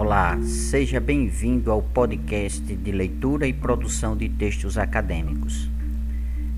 [0.00, 5.68] Olá, seja bem-vindo ao podcast de leitura e produção de textos acadêmicos.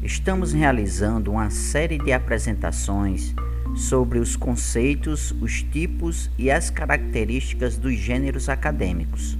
[0.02, 3.34] Estamos realizando uma série de apresentações
[3.74, 9.38] sobre os conceitos, os tipos e as características dos gêneros acadêmicos.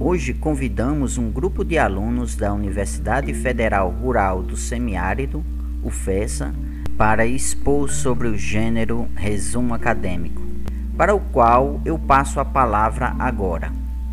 [0.00, 5.44] Hoje convidamos um grupo de alunos da Universidade Federal Rural do Semiárido,
[5.84, 6.52] UFESA,
[6.98, 10.45] para expor sobre o gênero resumo acadêmico,
[10.96, 13.70] para o qual eu passo a palavra agora.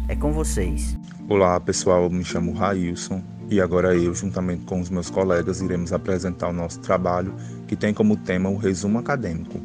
[0.10, 0.98] É com vocês.
[1.30, 5.94] Olá pessoal, eu me chamo Railson e agora eu, juntamente com os meus colegas, iremos
[5.94, 7.34] apresentar o nosso trabalho
[7.68, 9.62] que tem como tema o resumo acadêmico.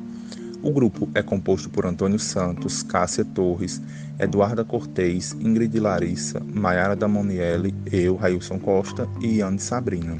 [0.63, 3.83] O grupo é composto por Antônio Santos, Cássia Torres,
[4.19, 10.17] Eduarda Cortez, Ingrid Larissa, Maiara Damonielli, eu, Railson Costa e Anne Sabrina.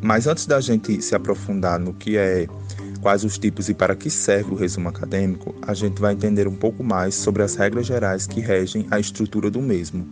[0.00, 2.46] Mas antes da gente se aprofundar no que é,
[3.04, 6.56] quais os tipos e para que serve o resumo acadêmico, a gente vai entender um
[6.56, 10.08] pouco mais sobre as regras gerais que regem a estrutura do mesmo.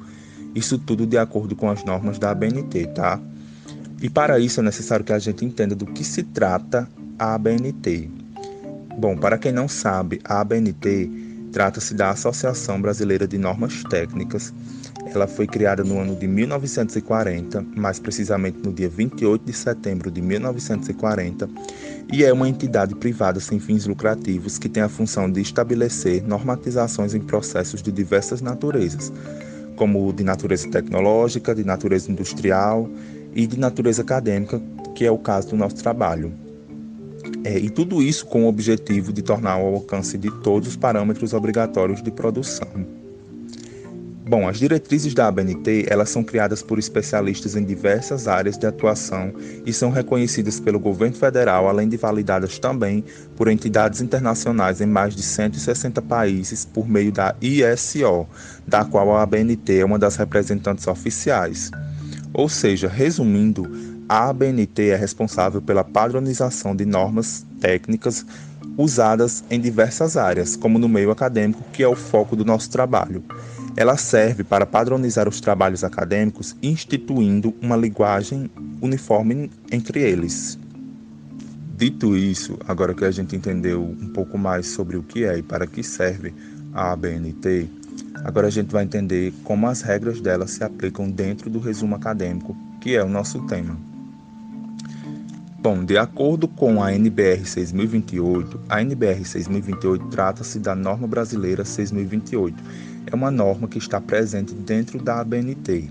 [0.55, 3.19] Isso tudo de acordo com as normas da ABNT, tá?
[4.03, 6.87] E para isso é necessário que a gente entenda do que se trata
[7.19, 8.11] a ABNT.
[8.99, 11.11] Bom, para quem não sabe, a ABNT
[11.51, 14.53] trata-se da Associação Brasileira de Normas Técnicas
[15.15, 20.23] ela foi criada no ano de 1940, mais precisamente no dia 28 de setembro de
[20.23, 21.49] 1940,
[22.11, 27.14] e é uma entidade privada sem fins lucrativos que tem a função de estabelecer normatizações
[27.14, 29.12] em processos de diversas naturezas,
[29.77, 32.89] como de natureza tecnológica, de natureza industrial
[33.34, 34.61] e de natureza acadêmica,
[34.94, 36.33] que é o caso do nosso trabalho.
[37.44, 41.33] É, e tudo isso com o objetivo de tornar ao alcance de todos os parâmetros
[41.33, 43.02] obrigatórios de produção.
[44.25, 49.33] Bom, as diretrizes da ABNT, elas são criadas por especialistas em diversas áreas de atuação
[49.67, 53.05] e são reconhecidas pelo governo federal, além de validadas também
[53.37, 58.28] por entidades internacionais em mais de 160 países por meio da ISO,
[58.65, 61.72] da qual a ABNT é uma das representantes oficiais.
[62.33, 63.69] Ou seja, resumindo,
[64.09, 68.25] a ABNT é responsável pela padronização de normas técnicas
[68.78, 73.22] usadas em diversas áreas, como no meio acadêmico, que é o foco do nosso trabalho.
[73.77, 78.50] Ela serve para padronizar os trabalhos acadêmicos, instituindo uma linguagem
[78.81, 80.59] uniforme entre eles.
[81.77, 85.43] Dito isso, agora que a gente entendeu um pouco mais sobre o que é e
[85.43, 86.33] para que serve
[86.72, 87.69] a ABNT,
[88.22, 92.56] agora a gente vai entender como as regras dela se aplicam dentro do resumo acadêmico,
[92.81, 93.77] que é o nosso tema.
[95.59, 102.91] Bom, de acordo com a NBR 6028, a NBR 6028 trata-se da norma brasileira 6028
[103.07, 105.91] é uma norma que está presente dentro da ABNT.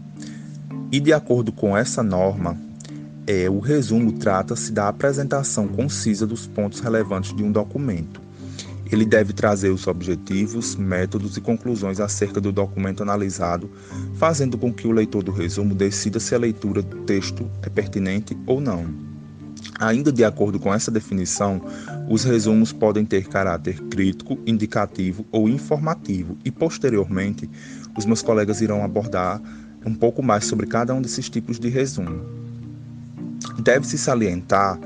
[0.91, 2.57] E de acordo com essa norma,
[3.27, 8.21] é, o resumo trata-se da apresentação concisa dos pontos relevantes de um documento.
[8.91, 13.71] Ele deve trazer os objetivos, métodos e conclusões acerca do documento analisado,
[14.15, 18.37] fazendo com que o leitor do resumo decida se a leitura do texto é pertinente
[18.45, 19.10] ou não.
[19.81, 21.59] Ainda de acordo com essa definição,
[22.07, 27.49] os resumos podem ter caráter crítico, indicativo ou informativo, e posteriormente,
[27.97, 29.41] os meus colegas irão abordar
[29.83, 32.23] um pouco mais sobre cada um desses tipos de resumo.
[33.63, 34.79] Deve-se salientar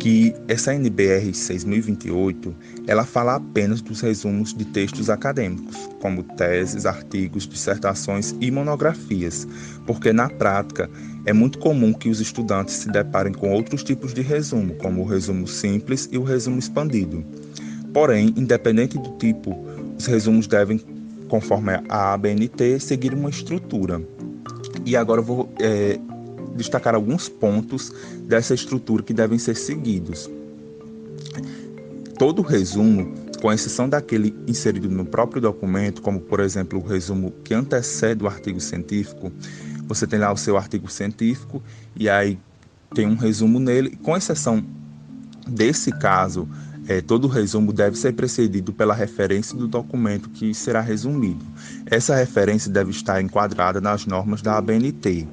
[0.00, 2.54] que essa NBR 6028,
[2.86, 9.46] ela fala apenas dos resumos de textos acadêmicos, como teses, artigos, dissertações e monografias,
[9.86, 10.88] porque na prática
[11.26, 15.04] é muito comum que os estudantes se deparem com outros tipos de resumo, como o
[15.04, 17.22] resumo simples e o resumo expandido.
[17.92, 19.54] Porém, independente do tipo,
[19.98, 20.80] os resumos devem,
[21.28, 24.00] conforme a ABNT, seguir uma estrutura.
[24.86, 26.00] E agora eu vou é,
[26.54, 27.92] destacar alguns pontos
[28.26, 30.30] dessa estrutura que devem ser seguidos.
[32.18, 37.54] Todo resumo, com exceção daquele inserido no próprio documento, como por exemplo o resumo que
[37.54, 39.32] antecede o artigo científico,
[39.86, 41.62] você tem lá o seu artigo científico
[41.96, 42.38] e aí
[42.94, 44.64] tem um resumo nele, com exceção
[45.46, 46.48] desse caso,
[46.88, 51.44] é, todo resumo deve ser precedido pela referência do documento que será resumido.
[51.86, 55.28] Essa referência deve estar enquadrada nas normas da ABNT.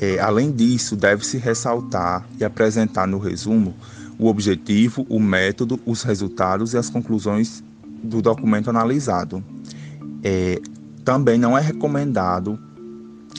[0.00, 3.74] É, além disso, deve-se ressaltar e apresentar no resumo
[4.18, 7.62] o objetivo, o método, os resultados e as conclusões
[8.02, 9.44] do documento analisado.
[10.22, 10.60] É,
[11.04, 12.58] também não é recomendado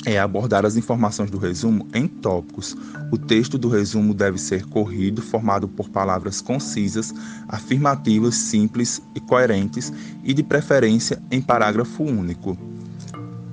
[0.06, 2.76] é, abordar as informações do resumo em tópicos.
[3.12, 7.14] O texto do resumo deve ser corrido, formado por palavras concisas,
[7.48, 9.92] afirmativas, simples e coerentes
[10.24, 12.71] e, de preferência, em parágrafo único.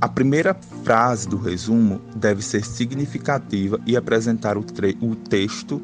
[0.01, 0.55] A primeira
[0.85, 4.65] frase do resumo deve ser significativa e apresentar o,
[5.01, 5.83] o texto,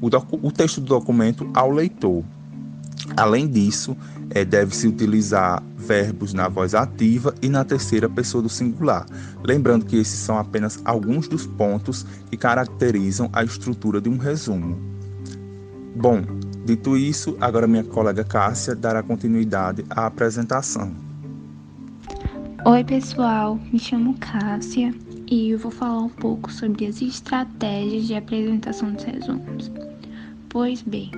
[0.00, 0.08] o,
[0.46, 2.24] o texto do documento ao leitor.
[3.14, 3.94] Além disso,
[4.30, 9.04] é, deve-se utilizar verbos na voz ativa e na terceira pessoa do singular.
[9.44, 14.80] Lembrando que esses são apenas alguns dos pontos que caracterizam a estrutura de um resumo.
[15.94, 16.22] Bom,
[16.64, 21.11] dito isso, agora minha colega Cássia dará continuidade à apresentação.
[22.64, 24.94] Oi, pessoal, me chamo Cássia
[25.28, 29.68] e eu vou falar um pouco sobre as estratégias de apresentação dos resumos.
[30.48, 31.10] Pois bem,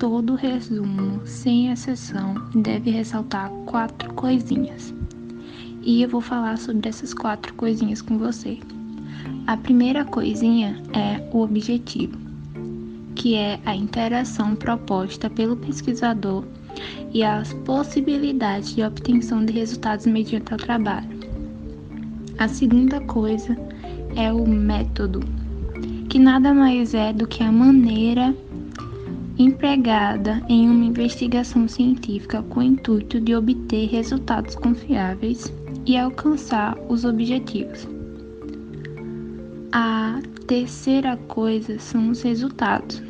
[0.00, 4.92] todo resumo, sem exceção, deve ressaltar quatro coisinhas.
[5.82, 8.58] E eu vou falar sobre essas quatro coisinhas com você.
[9.46, 12.18] A primeira coisinha é o objetivo,
[13.14, 16.44] que é a interação proposta pelo pesquisador
[17.12, 21.08] e as possibilidades de obtenção de resultados mediante o trabalho.
[22.38, 23.56] A segunda coisa
[24.16, 25.20] é o método,
[26.08, 28.34] que nada mais é do que a maneira
[29.38, 35.52] empregada em uma investigação científica com o intuito de obter resultados confiáveis
[35.86, 37.88] e alcançar os objetivos.
[39.72, 43.02] A terceira coisa são os resultados,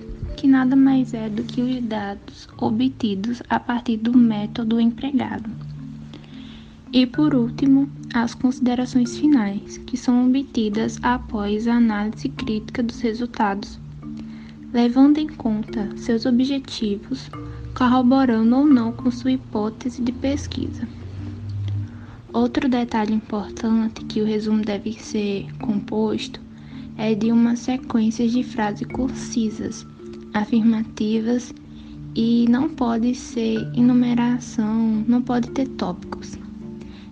[0.42, 5.48] que nada mais é do que os dados obtidos a partir do método empregado.
[6.92, 13.78] E por último, as considerações finais, que são obtidas após a análise crítica dos resultados
[14.72, 17.30] levando em conta seus objetivos,
[17.72, 20.88] corroborando ou não com sua hipótese de pesquisa.
[22.32, 26.40] Outro detalhe importante que o resumo deve ser composto
[26.98, 29.86] é de uma sequência de frases concisas,
[30.34, 31.54] afirmativas
[32.14, 36.38] e não pode ser enumeração, não pode ter tópicos.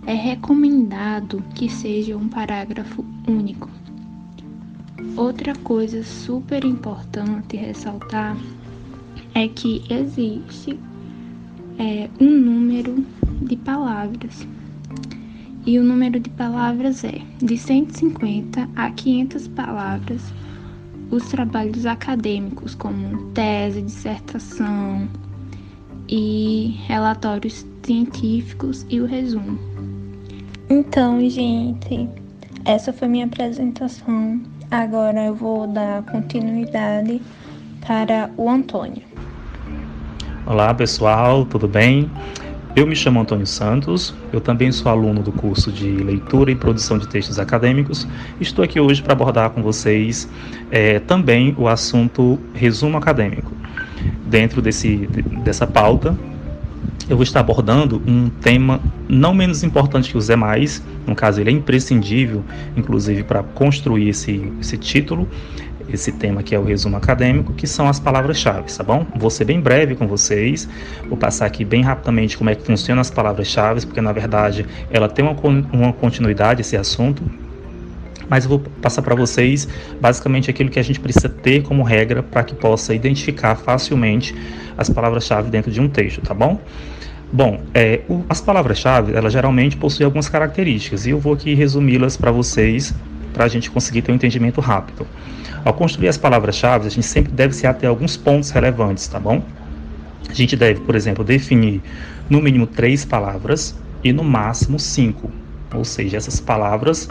[0.07, 3.69] É recomendado que seja um parágrafo único.
[5.17, 8.37] Outra coisa super importante ressaltar
[9.35, 10.79] é que existe
[11.79, 13.05] é, um número
[13.43, 14.47] de palavras.
[15.67, 20.23] E o número de palavras é de 150 a 500 palavras
[21.11, 25.09] os trabalhos acadêmicos, como tese, dissertação
[26.09, 29.59] e relatórios científicos e o resumo.
[30.69, 32.09] Então, gente,
[32.65, 34.41] essa foi minha apresentação
[34.71, 37.21] Agora eu vou dar continuidade
[37.85, 39.03] para o Antônio.
[40.47, 42.09] Olá pessoal, tudo bem?
[42.77, 46.99] Eu me chamo Antônio Santos, eu também sou aluno do curso de Leitura e Produção
[46.99, 48.07] de Textos Acadêmicos.
[48.41, 50.29] Estou aqui hoje para abordar com vocês
[50.71, 53.53] é, também o assunto resumo acadêmico.
[54.25, 55.09] Dentro desse,
[55.43, 56.17] dessa pauta,
[57.09, 61.51] eu vou estar abordando um tema não menos importante que os demais, no caso ele
[61.51, 62.45] é imprescindível,
[62.77, 65.29] inclusive para construir esse, esse título,
[65.93, 69.07] esse tema que é o resumo acadêmico, que são as palavras-chave, tá bom?
[69.17, 70.69] Vou ser bem breve com vocês,
[71.09, 75.09] vou passar aqui bem rapidamente como é que funcionam as palavras-chave, porque na verdade ela
[75.09, 75.37] tem uma,
[75.73, 77.23] uma continuidade esse assunto,
[78.29, 79.69] mas eu vou passar para vocês
[80.01, 84.35] basicamente aquilo que a gente precisa ter como regra para que possa identificar facilmente
[84.79, 86.61] as palavras-chave dentro de um texto, tá bom?
[87.33, 92.17] Bom, é, o, as palavras-chave, elas geralmente possuem algumas características e eu vou aqui resumi-las
[92.17, 92.95] para vocês
[93.41, 95.07] para a gente conseguir ter um entendimento rápido.
[95.65, 99.19] Ao construir as palavras-chave, a gente sempre deve se ater a alguns pontos relevantes, tá
[99.19, 99.43] bom?
[100.29, 101.81] A gente deve, por exemplo, definir
[102.29, 105.31] no mínimo três palavras e no máximo cinco.
[105.73, 107.09] Ou seja, essas palavras,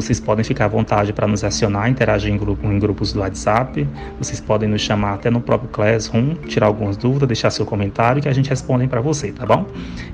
[0.01, 3.85] vocês podem ficar à vontade para nos acionar, interagir em, grupo, em grupos do WhatsApp.
[4.17, 8.29] Vocês podem nos chamar até no próprio Classroom, tirar algumas dúvidas, deixar seu comentário que
[8.29, 9.65] a gente responde para você, tá bom?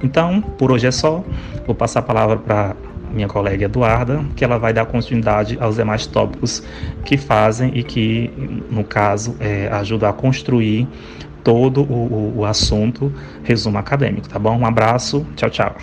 [0.04, 1.24] Então, por hoje é só.
[1.68, 2.75] Vou passar a palavra para
[3.12, 6.63] minha colega Eduarda, que ela vai dar continuidade aos demais tópicos
[7.06, 8.32] que fazem e que,
[8.70, 10.88] no caso, é, ajudam a construir
[11.44, 13.13] todo o, o assunto
[13.44, 14.58] resumo acadêmico, tá bom?
[14.58, 15.75] Um abraço, tchau, tchau.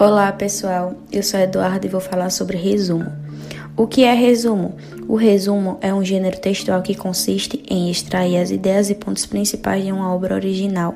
[0.00, 3.10] Olá pessoal, eu sou Eduardo e vou falar sobre resumo.
[3.76, 4.76] O que é resumo?
[5.08, 9.84] O resumo é um gênero textual que consiste em extrair as ideias e pontos principais
[9.84, 10.94] de uma obra original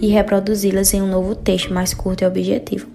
[0.00, 2.86] e reproduzi-las em um novo texto mais curto e objetivo.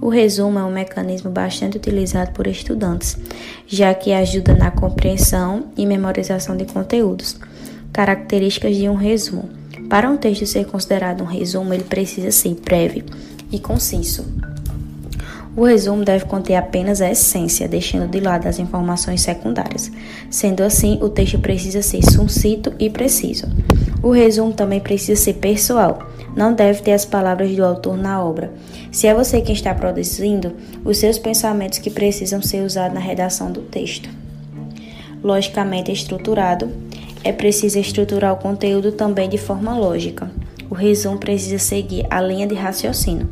[0.00, 3.16] O resumo é um mecanismo bastante utilizado por estudantes,
[3.68, 7.38] já que ajuda na compreensão e memorização de conteúdos.
[7.92, 9.48] Características de um resumo.
[9.88, 13.04] Para um texto ser considerado um resumo, ele precisa ser breve
[13.52, 14.24] e conciso.
[15.56, 19.90] O resumo deve conter apenas a essência, deixando de lado as informações secundárias.
[20.30, 23.46] Sendo assim, o texto precisa ser sucinto e preciso.
[24.02, 28.52] O resumo também precisa ser pessoal, não deve ter as palavras do autor na obra.
[28.92, 33.50] Se é você quem está produzindo, os seus pensamentos que precisam ser usados na redação
[33.50, 34.08] do texto.
[35.22, 36.70] Logicamente estruturado,
[37.24, 40.30] é preciso estruturar o conteúdo também de forma lógica.
[40.70, 43.28] O resumo precisa seguir a linha de raciocínio.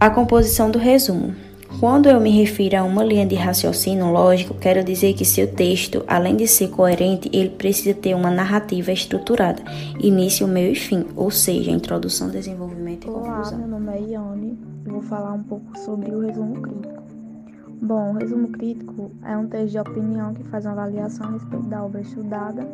[0.00, 1.34] A composição do resumo.
[1.80, 6.04] Quando eu me refiro a uma linha de raciocínio lógico, quero dizer que seu texto,
[6.06, 9.60] além de ser coerente, ele precisa ter uma narrativa estruturada,
[9.98, 13.58] início, meio e fim, ou seja, introdução, desenvolvimento e Olá, conclusão.
[13.58, 17.02] meu nome é Ione e vou falar um pouco sobre o resumo crítico.
[17.82, 21.66] Bom, o resumo crítico é um texto de opinião que faz uma avaliação a respeito
[21.66, 22.68] da obra estudada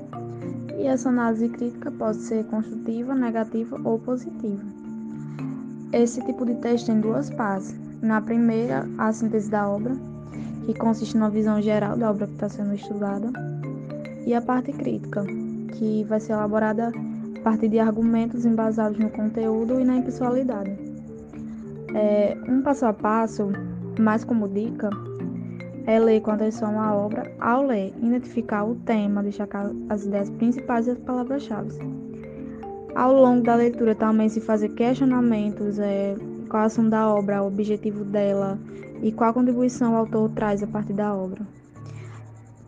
[0.79, 4.84] e essa análise crítica pode ser construtiva, negativa ou positiva.
[5.95, 7.73] Esse tipo de texto tem duas partes.
[8.03, 9.95] Na primeira, a síntese da obra,
[10.67, 13.31] que consiste na visão geral da obra que está sendo estudada,
[14.27, 15.25] e a parte crítica,
[15.79, 20.77] que vai ser elaborada a partir de argumentos embasados no conteúdo e na impessoalidade.
[21.95, 23.53] É, um passo a passo,
[23.97, 24.91] mais como dica,
[25.87, 30.89] é ler com atenção a obra, ao ler, identificar o tema, destacar as ideias principais
[30.89, 32.04] e as palavras-chave.
[32.95, 36.15] Ao longo da leitura também se fazer questionamentos, é,
[36.49, 38.57] qual a ação da obra, o objetivo dela
[39.03, 41.43] e qual contribuição o autor traz a partir da obra.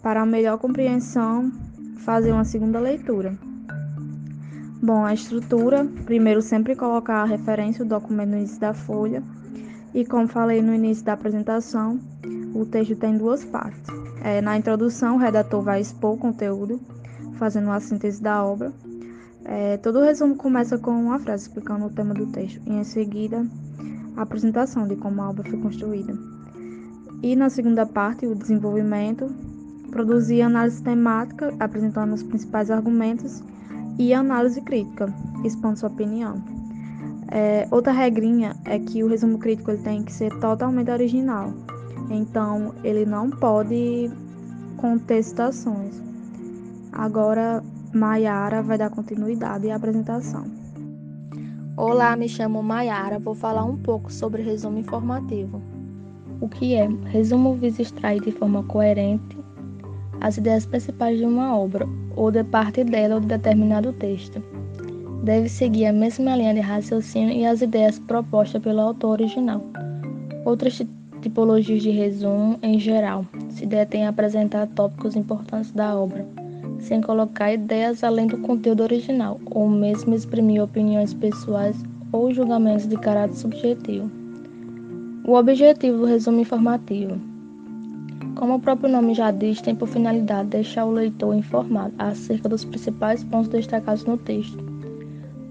[0.03, 1.53] Para a melhor compreensão,
[1.99, 3.39] fazer uma segunda leitura.
[4.83, 9.23] Bom, a estrutura, primeiro sempre colocar a referência do documento no início da folha
[9.95, 11.99] e como falei no início da apresentação,
[12.55, 13.87] o texto tem duas partes.
[14.23, 16.81] É, na introdução, o redator vai expor o conteúdo,
[17.39, 18.73] fazendo uma síntese da obra,
[19.49, 22.83] é, todo o resumo começa com uma frase explicando o tema do texto e, em
[22.83, 23.47] seguida,
[24.17, 26.19] a apresentação de como a obra foi construída.
[27.23, 29.33] E, na segunda parte, o desenvolvimento,
[29.93, 33.43] produzir análise temática, apresentando os principais argumentos,
[33.99, 35.13] e análise crítica,
[35.45, 36.43] expondo sua opinião.
[37.29, 41.53] É, outra regrinha é que o resumo crítico ele tem que ser totalmente original,
[42.11, 44.11] então ele não pode
[44.77, 45.95] conter citações.
[46.93, 47.63] Agora,
[47.97, 50.45] Maiara vai dar continuidade à apresentação.
[51.79, 55.63] Olá, me chamo Maiara, vou falar um pouco sobre resumo informativo.
[56.39, 56.87] O que é?
[57.07, 59.39] Resumo visa extrair de forma coerente
[60.21, 64.43] as ideias principais de uma obra, ou de parte dela ou de determinado texto.
[65.25, 69.63] Deve seguir a mesma linha de raciocínio e as ideias propostas pelo autor original.
[70.45, 70.83] Outras
[71.23, 76.46] tipologias de resumo, em geral, se detêm a apresentar tópicos importantes da obra
[76.87, 82.97] sem colocar ideias além do conteúdo original, ou mesmo exprimir opiniões pessoais ou julgamentos de
[82.97, 84.09] caráter subjetivo.
[85.25, 87.21] O objetivo do resumo informativo.
[88.37, 92.65] Como o próprio nome já diz, tem por finalidade deixar o leitor informado acerca dos
[92.65, 94.57] principais pontos destacados no texto,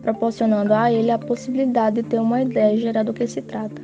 [0.01, 3.81] proporcionando a ele a possibilidade de ter uma ideia geral do que se trata.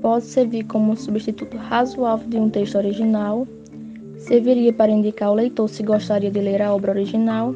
[0.00, 3.46] Pode servir como um substituto razoável de um texto original
[4.22, 7.54] serviria para indicar ao leitor se gostaria de ler a obra original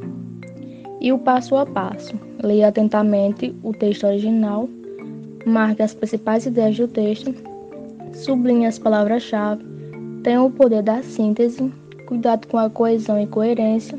[1.01, 2.19] e o passo a passo.
[2.43, 4.69] Leia atentamente o texto original,
[5.47, 7.35] marque as principais ideias do texto,
[8.13, 9.65] sublinhe as palavras-chave,
[10.23, 11.73] tenha o poder da síntese,
[12.07, 13.99] cuidado com a coesão e coerência,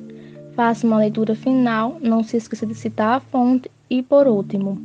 [0.54, 4.78] faça uma leitura final, não se esqueça de citar a fonte e, por último,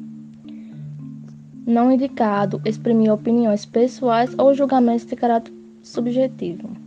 [1.66, 6.81] não indicado exprimir opiniões pessoais ou julgamentos de caráter subjetivo.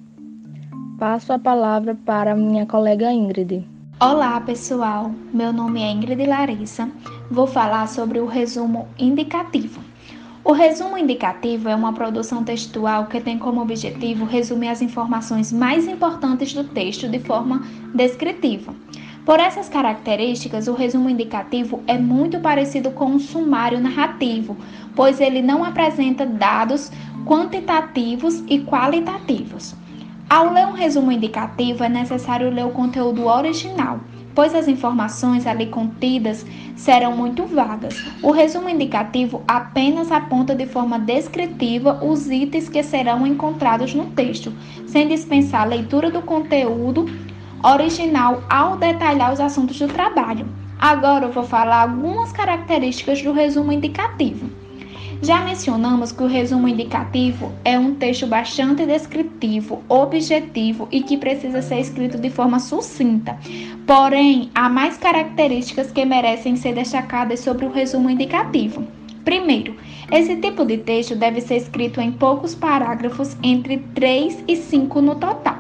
[0.98, 3.68] Passo a palavra para minha colega Ingrid.
[4.00, 5.12] Olá, pessoal.
[5.34, 6.90] Meu nome é Ingrid Larissa.
[7.30, 9.82] Vou falar sobre o resumo indicativo.
[10.42, 15.86] O resumo indicativo é uma produção textual que tem como objetivo resumir as informações mais
[15.86, 17.62] importantes do texto de forma
[17.94, 18.74] descritiva.
[19.26, 24.56] Por essas características, o resumo indicativo é muito parecido com um sumário narrativo,
[24.96, 26.90] pois ele não apresenta dados
[27.26, 29.76] quantitativos e qualitativos.
[30.36, 34.02] Ao ler um resumo indicativo, é necessário ler o conteúdo original,
[34.36, 37.96] pois as informações ali contidas serão muito vagas.
[38.22, 44.52] O resumo indicativo apenas aponta de forma descritiva os itens que serão encontrados no texto,
[44.86, 47.06] sem dispensar a leitura do conteúdo
[47.64, 50.46] original ao detalhar os assuntos do trabalho.
[50.78, 54.50] Agora eu vou falar algumas características do resumo indicativo.
[55.22, 61.62] Já mencionamos que o resumo indicativo é um texto bastante descritivo, objetivo e que precisa
[61.62, 63.38] ser escrito de forma sucinta.
[63.88, 68.86] Porém, há mais características que merecem ser destacadas sobre o resumo indicativo.
[69.24, 69.76] Primeiro,
[70.12, 75.16] esse tipo de texto deve ser escrito em poucos parágrafos, entre 3 e 5 no
[75.16, 75.58] total.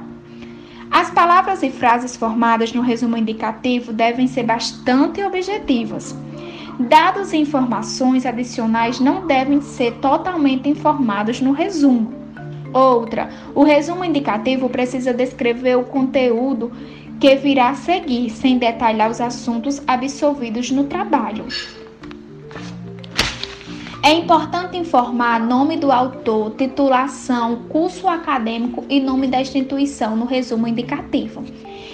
[0.92, 6.16] As palavras e frases formadas no resumo indicativo devem ser bastante objetivas.
[6.79, 12.13] Dados e informações adicionais não devem ser totalmente informados no resumo.
[12.74, 16.72] Outra, o resumo indicativo precisa descrever o conteúdo
[17.20, 21.46] que virá a seguir, sem detalhar os assuntos absolvidos no trabalho.
[24.03, 30.67] É importante informar nome do autor, titulação, curso acadêmico e nome da instituição no resumo
[30.67, 31.44] indicativo.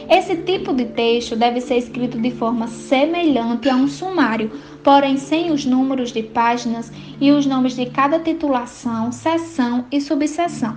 [0.10, 4.52] Esse tipo de texto deve ser escrito de forma semelhante a um sumário,
[4.84, 10.76] porém sem os números de páginas e os nomes de cada titulação, seção e subseção.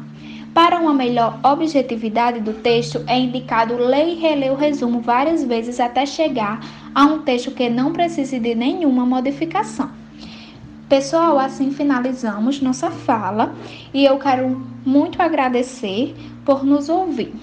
[0.55, 5.81] Para uma melhor objetividade do texto, é indicado ler e reler o resumo várias vezes
[5.81, 6.61] até chegar
[6.95, 9.91] a um texto que não precise de nenhuma modificação.
[10.89, 13.53] Pessoal, assim finalizamos nossa fala
[13.93, 17.35] e eu quero muito agradecer por nos ouvir.